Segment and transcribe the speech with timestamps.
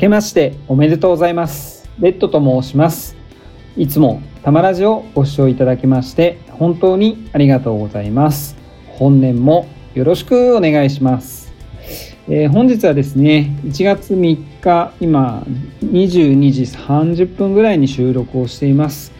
[0.00, 1.86] けましておめでとうございます。
[1.98, 3.16] レッドと申します。
[3.76, 8.56] いつもたまラジをご視聴いただきまして本当にありがとうございます。
[8.86, 11.52] 本年もよろしくお願いします。
[12.30, 15.44] えー、本日はですね1月3日今
[15.84, 19.12] 22時30分ぐらいに収録をしています、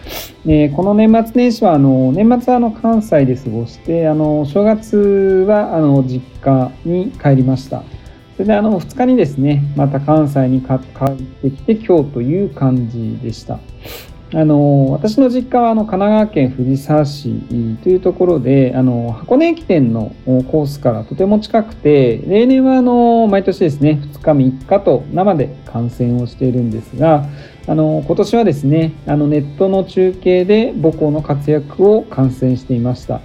[0.46, 7.82] えー、この年末年始はあの年末はあの関西で過ごしてあの正月はあの実家に帰りました。
[8.40, 13.58] それであの2日にですねまた関西に帰ってきて今日という感じでした
[14.32, 17.34] あの私の実家はあの神奈川県藤沢市
[17.82, 27.26] というところであの箱根駅伝のコースからとても近くて例年はあの毎年ですね2日3日と生で観戦をしているんですが
[27.66, 33.20] あの今年はですねあのネットの中継で母校の活躍を観戦していました。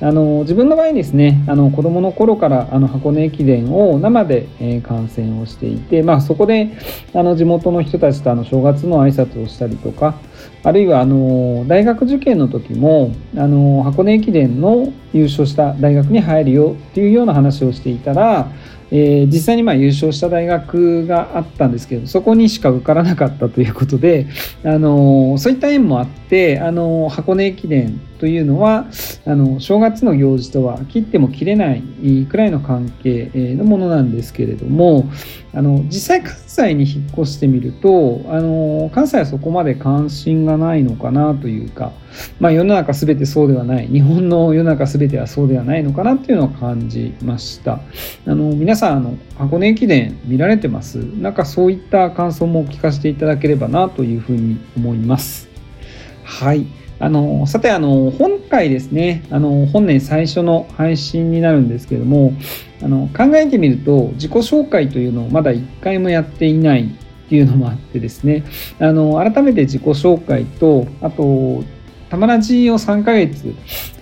[0.00, 6.76] あの自分の場合ですねあの子供の頃からあの箱根駅伝を生で、えー、観戦をしていて、まあ、そこで
[7.14, 10.18] あの地元の人たちとあの正月の挨拶をしたりとか
[10.62, 18.50] あるいはあの大学受験の時もあの箱根駅伝の優勝した大学に入るよっていうような話をしていたら
[18.90, 24.26] えー、実際にまあ優勝した大学があったんですけどそこにしか受からなかったということで、
[24.64, 28.86] あのー、そういった縁もあって、あのー、箱根駅伝というのは
[29.26, 31.82] あの正月の行事とは切っても切れない
[32.28, 35.10] くらいの関係のものなんですけれども
[35.52, 41.92] あの実際関西に引っ越してみるとあの関西はそこまで関心がないのかなというか、
[42.40, 47.80] まあ、世の中全てそうではない日本の世の中全てはそうではないのかなっていうのを感じました。
[48.26, 50.96] あの皆さんあの箱根駅伝見られてます？
[50.96, 55.48] なんかそういった感想も聞かせていただければなというふうに思います。
[56.24, 56.66] はい。
[56.98, 59.24] あのさてあの本回ですね。
[59.30, 62.32] あの本年最初の配信になるんですけども
[62.82, 68.44] あの考えてみると自己紹介というのをまだ1回もやっていないっていうのもあってですね。
[68.78, 71.64] あの改めて自己紹介とあと
[72.08, 73.54] たまらじを3ヶ月、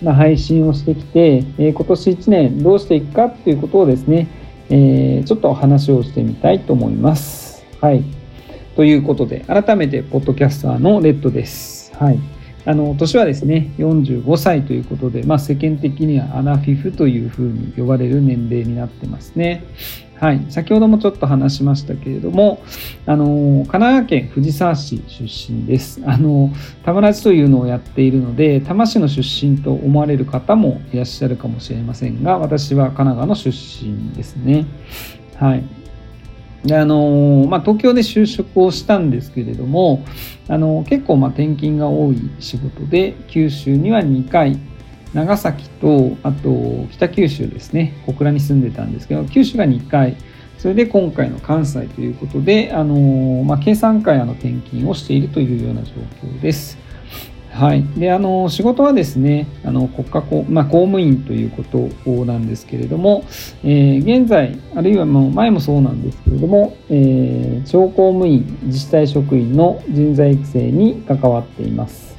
[0.02, 4.28] ま、配信をしてきて、えー、今年1年どうしていくかっていうことをですね、
[4.70, 7.64] えー、ちょっと話をしてみたいと思います。
[7.80, 8.04] はい。
[8.76, 11.94] ということで、改めて、ポッドキャスターのレッドです。
[11.96, 12.18] はい。
[12.66, 19.64] あの年はですね45歳ということで、まあ、世間的にはアナフィフというふうに呼ばれる年齢になってますね。
[20.20, 22.62] はい、先ほどもちょっと話しましたけれども、
[23.04, 26.00] あの神奈川県藤沢市出身です。
[26.06, 26.50] あの
[26.84, 34.66] 玉ラジというのをやっているので、多摩市の出身と思われる方もいらっしゃるかもしれませんが、私は神奈川の出身ですね。
[35.36, 35.64] はい。
[36.64, 40.02] であのまあ、東京で就職をしたんですけれども
[40.48, 44.58] あの結構ま転勤が多い仕事で九州には2回
[45.14, 47.94] 長崎とあと北九州ですね。
[48.06, 50.16] 小倉に住んでたんですけど九州が2回。
[50.58, 55.92] それで今回の関西ということであの、まあ、計算会の転勤をしているというような状
[56.22, 56.78] 況です。
[57.50, 63.24] はい、であの仕事はですねあの国家公,、まあ、公務員ということなんですけれども、
[63.62, 72.13] えー、現在あるいはもう前もそうなんですけれども、えー、地方公務員自治体職員の人材育成に関わっています。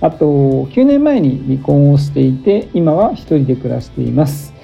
[0.00, 4.54] あと9年前に離婚をしていて今は1人で暮らしています。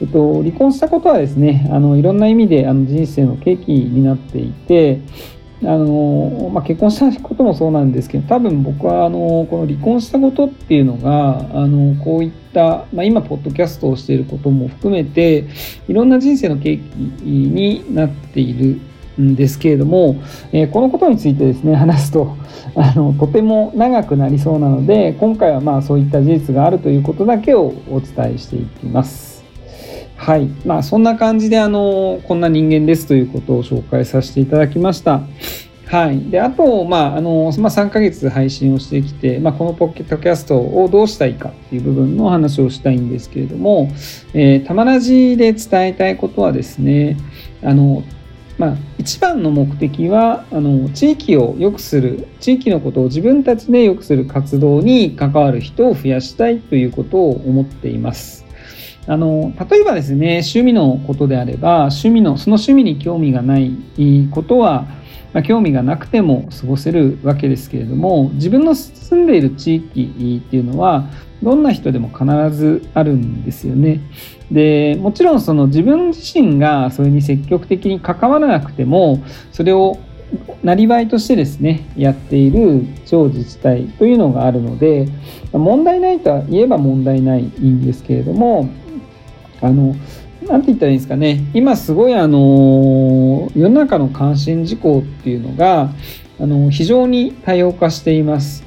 [0.00, 5.00] えっと、離婚したことはですねあのいろんな意味であの人生の契機になっていて
[5.62, 15.46] あのまあ、結婚したこともそうなんですけど多分僕はあのこの離婚したことっていうのがあのこういった、まあ、今ポッドキャストをしていることも含めて
[15.88, 18.80] いろんな人生の契機になっている
[19.20, 20.16] んですけれども、
[20.52, 22.36] えー、このことについてですね話すと
[22.74, 29.36] あのとても長くなりそうなので今回はまあそういった事実があるということだけをお伝えしていきます。
[30.16, 30.46] はい。
[30.64, 35.20] まあ、そんな感じで、あの、こんな人間ですということを紹介させていただきました。
[35.86, 36.20] はい。
[36.30, 43.88] で、あと、まあ、あの、まあ、3ヶ月配信をしてきて、まあ、このポケッドキャストをどうしたいかっていう部分の話をしたいんですけれども、
[44.34, 47.16] えー、たまらじで伝えたいことはですね、
[47.62, 48.02] あの、
[48.58, 58.45] まあ、一番の目的はあの地域を良くする地域のことを自分たちで良くする活動に関わる人を増やしたいということを思っています。
[59.08, 63.76] あの例えばですね趣味のことであれば趣味のその趣味に興味がない
[64.32, 64.86] ことは、
[65.32, 71.08] まあ、興味がなくても過ごせるわけですけれども自分の住んでいる地域っていうのは
[71.42, 74.00] どんな人でも必ずあるんですよね。
[74.50, 79.98] でもちろんその自分自身がそれに積極的に関わらなくてもそれを
[80.62, 85.08] なりわいとしてですねやっている地方自治体というのがあるので
[85.52, 88.68] 問題ないとは言えば問題ないんですけれども
[89.60, 89.96] あの
[90.46, 95.90] なんて言ったらいいんですかね今すごいあの世の中の関心事項っていうのが
[96.38, 98.64] あの非常に多様化しています。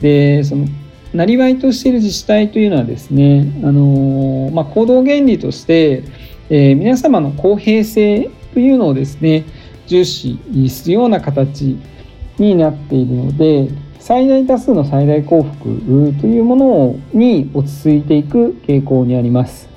[0.00, 0.66] でその
[1.14, 6.02] なりわいとしている自治体というのはですねあの、まあ、行動原理として、
[6.48, 9.44] えー、皆様の公平性というのをですね
[9.86, 10.38] 重視
[10.70, 11.78] するような形
[12.38, 13.68] になっているので
[14.00, 15.64] 最大多数の最大幸福
[16.20, 19.71] というものに落ち着いていく傾向にあります。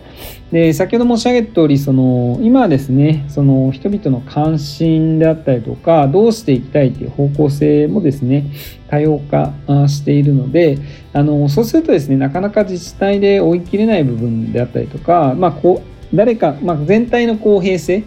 [0.51, 8.51] で先ほど申し上げた通りその今はですねその人々の関心であったりとかどうしていきたいという方向性もですね
[8.87, 9.53] 多様化
[9.87, 10.77] しているので
[11.13, 18.03] あのそうするとですねなかなか自治体で追い切れない部分であったりとか、まあ、こう誰か、まあ、全体の公平性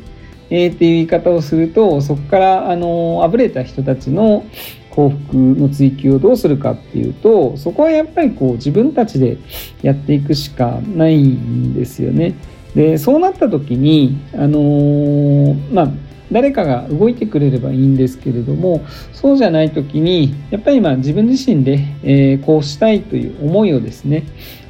[0.51, 4.45] えー、っていう言い方をするとそこからあのあぶれた人たちの
[4.91, 9.39] 幸福の追求をどうするかっていうとそこはやっぱりこう自分たちで
[9.83, 12.35] やっていくしかないんですよね。
[12.75, 15.91] でそうなった時にあのー、まあ
[16.31, 24.25] 誰かが動いてくれればいいんですけれどもそうじゃない時にやっぱり今自分自身で、えー、こうしたいという思いをですね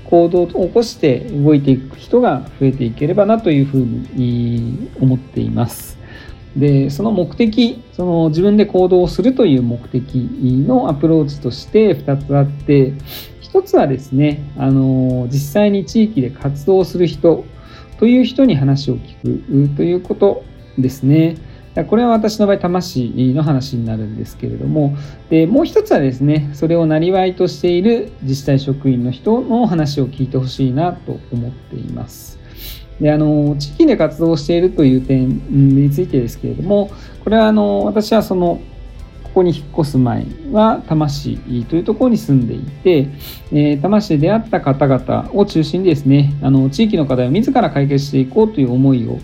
[0.09, 5.99] 行動を起こして動いていく人が増えていければなというふうに思っています。
[6.57, 10.17] でその目的その自分で行動するという目的
[10.67, 12.95] のアプローチとして2つあって
[13.43, 17.45] 1つはですねあの実際に地域で活動する人
[17.99, 20.43] という人に話を聞くということ
[20.79, 21.37] ですね。
[21.85, 24.97] これは私の場合魂の話になるんですけれども
[25.31, 32.39] でもう一つはですねそれをなりわいとしている自治体職員の人の話を聞いてほしいなと思っています。
[33.01, 35.29] であの地域で活動しているという点
[35.85, 36.91] についてですけれども
[37.23, 38.61] これはあの私はその
[39.39, 41.37] ここに引っ越す前は多摩市
[41.67, 43.09] というところに住んでいて、
[43.53, 49.21] えー、多摩市で出会った方々を中心にですねあの地域の課題を自ら解決していこうという思いを、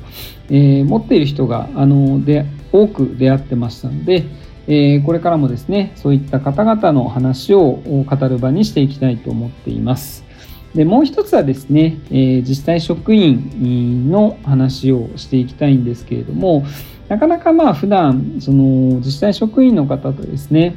[0.50, 4.24] えー、持っている人があので多く出会ってましたので、
[4.68, 10.24] え、これからもですねそういった方々の話を語る場にしていきたいと思っています。
[10.74, 16.64] でもう一つはですね、えー、自治体職員の話をしていきたいんですけれども、
[17.08, 20.76] なかなかまあ普段その自治体職員の方とですね、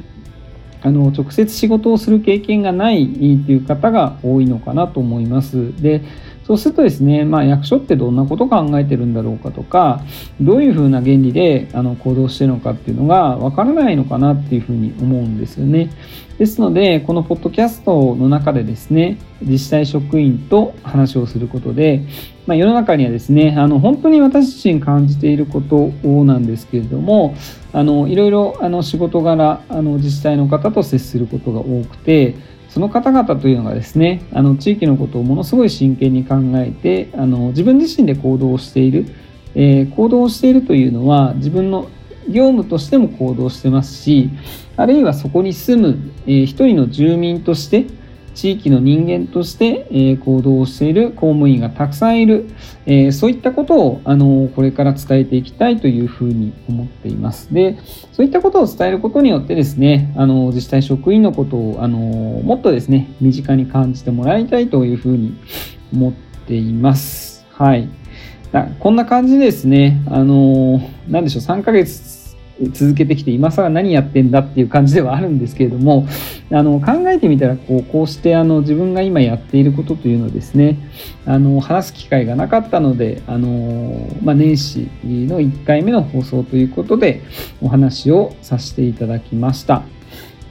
[0.82, 5.72] あの直接仕事をする経験がないという方が多いのかなと思います。
[5.80, 6.02] で
[6.48, 10.00] そうするとですね、まあ、役所ってどんなことを考えてるんだろうかとか
[10.40, 15.90] どういうふうな原理であの行動してるのかっていうのがわからないのかなっていうふうに思うんですよね。
[16.38, 22.06] ですのでこのポッドキャストの中でですね自治体職員と話をすることで、
[22.46, 27.34] まあ、世の中にはですねあの本当に私自身感じていることをなんですけれども
[27.74, 32.36] あのいろいろあの仕事柄あの自治体の方と接することが多くて
[32.78, 39.06] その方々というのがですねあの地域のことをものすごい真剣に考えてあの自分自身で行動をしている、
[39.56, 41.88] えー、行動をしているというのは自分の
[42.28, 44.30] 業務としても行動してますし
[44.76, 47.84] あるいはそこに住む、えー、一人の住民として
[48.38, 52.48] 地域の人間として、え行動をしている公務員がたくさんいる、
[52.86, 57.52] えそういったことをあのこれから伝えていきたいというふうに思っています。
[57.52, 57.76] で、
[58.12, 65.36] そういったことを伝えることによってですね、あの自治体職員のことをあのもっとですね、身近に感じてもらいたいというふうに
[65.92, 66.12] 思っ
[66.46, 67.44] ています。
[67.50, 67.88] はい。
[68.78, 72.17] こんな感じですね、あの、なんでしょう、3ヶ月
[72.72, 76.06] 続けてきて今更何やってんだっていう感じではあるんですけれども
[76.50, 80.78] あの考えてみたらこうこうしてあの自分が今やっていることというのをですね
[81.24, 87.22] あの話す機会がなかったのであの、まあ、年始の1回目の放送ということで
[87.62, 89.82] お話をさせていただきました。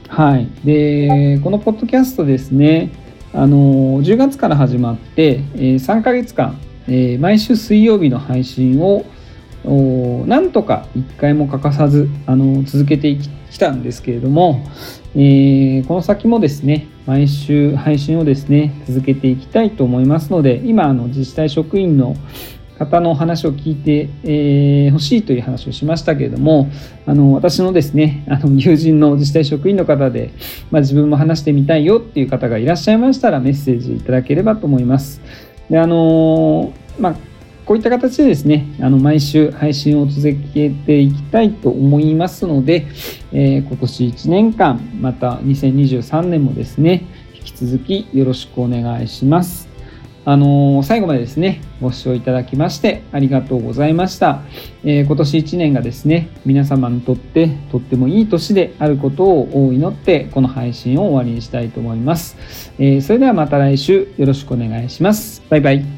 [0.08, 2.90] はい、でこのポッドキャストですね
[3.34, 6.58] あの10月から始まって3ヶ月間
[7.20, 9.04] 毎週水曜日の配信を
[9.64, 13.16] なんとか1回も欠かさずあの続けて
[13.50, 14.64] きたんですけれども、
[15.14, 22.14] えー、この先もですね毎週配信をですね続けていきたいと思いますので今あの自治体職員の
[22.78, 26.70] 方の話を聞いてほ、えー、しいという話をしましたけれども
[27.06, 30.30] あの私のですねあの友人の自治体職員の方で、
[30.70, 35.20] まあ、自分も話してみたいよっていう方がいらっしゃいましたらメッセージいただければと思います。
[35.68, 37.27] であのまあ
[37.68, 40.22] こういった形でですね、あの毎週配信を続
[40.54, 42.86] けていきたいと思いますので、
[43.30, 49.68] えー、今年1年間、また2023年もですね、引き続きよろしくお願いします。
[50.24, 54.40] あのー、最後までですね、ご視聴いただきましてありがとうございました。
[54.82, 62.72] えー、今年1年がですね、皆様にとってとってもいい年であることを祈って、この配信を終わりにしたいと思います。
[62.78, 65.42] えそれではまた来週よろしくお願いします。
[65.50, 65.97] バイバイ。